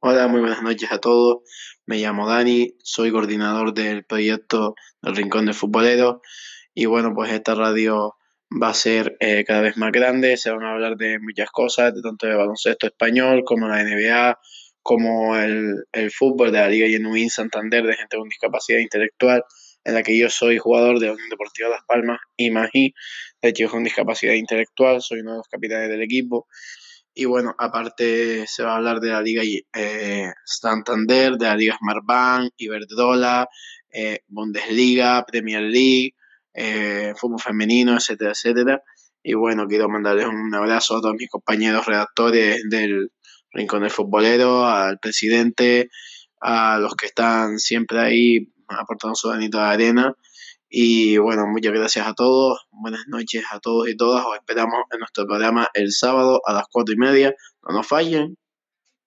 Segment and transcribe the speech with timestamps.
[0.00, 1.38] Hola, muy buenas noches a todos.
[1.84, 6.22] Me llamo Dani, soy coordinador del proyecto del Rincón del Futbolero.
[6.72, 8.14] Y bueno, pues esta radio
[8.62, 11.92] va a ser eh, cada vez más grande, se van a hablar de muchas cosas,
[11.96, 14.38] de tanto de baloncesto español como la NBA,
[14.84, 19.42] como el, el fútbol de la Liga Genuín Santander de gente con discapacidad intelectual,
[19.82, 22.94] en la que yo soy jugador de Unión Deportiva Las Palmas y Magí,
[23.42, 26.46] de hecho con discapacidad intelectual, soy uno de los capitanes del equipo
[27.18, 29.42] y bueno, aparte se va a hablar de la Liga
[29.74, 33.48] eh, Santander, de la Liga Smartbank, Iberdrola,
[33.90, 36.14] eh, Bundesliga, Premier League,
[36.54, 38.82] eh, fútbol femenino, etcétera, etcétera.
[39.20, 43.10] Y bueno, quiero mandarles un abrazo a todos mis compañeros redactores del
[43.50, 45.90] Rincón del Futbolero, al presidente,
[46.40, 50.14] a los que están siempre ahí aportando su granito de arena
[50.68, 54.98] y bueno, muchas gracias a todos, buenas noches a todos y todas, os esperamos en
[55.00, 57.34] nuestro programa el sábado a las cuatro y media,
[57.66, 58.36] no nos fallen.